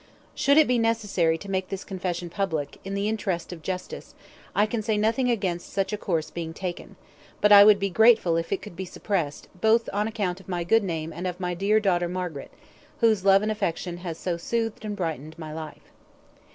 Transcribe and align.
"Should 0.33 0.57
it 0.57 0.67
be 0.67 0.79
necessary 0.79 1.37
to 1.37 1.51
make 1.51 1.69
this 1.69 1.83
confession 1.83 2.31
public, 2.31 2.79
in 2.83 2.95
the 2.95 3.07
interests 3.07 3.53
of 3.53 3.61
justice, 3.61 4.15
I 4.55 4.65
can 4.65 4.81
say 4.81 4.97
nothing 4.97 5.29
against 5.29 5.71
such 5.71 5.93
a 5.93 5.97
course 5.97 6.31
being 6.31 6.55
taken; 6.55 6.95
but 7.39 7.51
I 7.51 7.63
would 7.63 7.77
be 7.77 7.91
grateful 7.91 8.35
if 8.35 8.51
it 8.51 8.63
could 8.63 8.75
be 8.75 8.85
suppressed, 8.85 9.47
both 9.53 9.87
on 9.93 10.07
account 10.07 10.39
of 10.39 10.49
my 10.49 10.63
good 10.63 10.83
name 10.83 11.13
and 11.13 11.27
of 11.27 11.39
my 11.39 11.53
dear 11.53 11.79
daughter 11.79 12.09
Margaret, 12.09 12.49
whose 12.99 13.23
love 13.25 13.43
and 13.43 13.51
affection 13.51 13.97
has 13.97 14.17
so 14.17 14.37
soothed 14.37 14.83
and 14.83 14.95
brightened 14.95 15.37
my 15.37 15.53
life. 15.53 15.91